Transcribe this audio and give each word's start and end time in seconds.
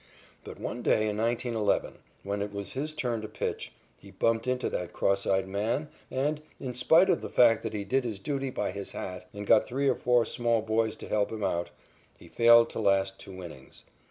But 0.43 0.59
one 0.59 0.81
day 0.81 1.07
in 1.09 1.17
1911, 1.17 1.99
when 2.23 2.41
it 2.41 2.51
was 2.51 2.71
his 2.71 2.91
turn 2.91 3.21
to 3.21 3.27
pitch, 3.27 3.71
he 3.99 4.09
bumped 4.09 4.47
into 4.47 4.67
that 4.71 4.93
cross 4.93 5.27
eyed 5.27 5.47
man 5.47 5.89
and, 6.09 6.41
in 6.59 6.73
spite 6.73 7.07
of 7.07 7.21
the 7.21 7.29
fact 7.29 7.61
that 7.61 7.75
he 7.75 7.83
did 7.83 8.03
his 8.03 8.17
duty 8.17 8.49
by 8.49 8.71
his 8.71 8.93
hat 8.93 9.27
and 9.31 9.45
got 9.45 9.67
three 9.67 9.87
or 9.87 9.93
four 9.93 10.25
small 10.25 10.63
boys 10.63 10.95
to 10.95 11.07
help 11.07 11.31
him 11.31 11.43
out, 11.43 11.69
he 12.17 12.27
failed 12.27 12.71
to 12.71 12.79
last 12.79 13.19
two 13.19 13.43
innings. 13.43 13.83